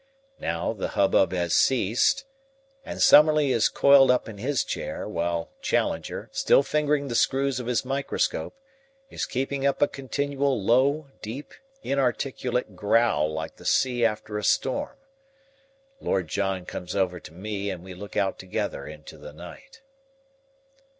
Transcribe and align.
Now 0.39 0.73
the 0.73 0.87
hubbub 0.97 1.31
has 1.31 1.53
ceased, 1.53 2.25
and 2.83 2.99
Summerlee 3.03 3.51
is 3.51 3.69
coiled 3.69 4.09
up 4.09 4.27
in 4.27 4.39
his 4.39 4.63
chair, 4.63 5.07
while 5.07 5.51
Challenger, 5.61 6.27
still 6.31 6.63
fingering 6.63 7.07
the 7.07 7.13
screws 7.13 7.59
of 7.59 7.67
his 7.67 7.85
microscope, 7.85 8.55
is 9.11 9.27
keeping 9.27 9.63
up 9.63 9.79
a 9.79 9.87
continual 9.87 10.59
low, 10.59 11.11
deep, 11.21 11.53
inarticulate 11.83 12.75
growl 12.75 13.31
like 13.31 13.57
the 13.57 13.63
sea 13.65 14.03
after 14.03 14.39
a 14.39 14.43
storm. 14.43 14.97
Lord 15.99 16.27
John 16.29 16.65
comes 16.65 16.95
over 16.95 17.19
to 17.19 17.31
me, 17.31 17.69
and 17.69 17.83
we 17.83 17.93
look 17.93 18.17
out 18.17 18.39
together 18.39 18.87
into 18.87 19.19
the 19.19 19.33
night. 19.33 19.81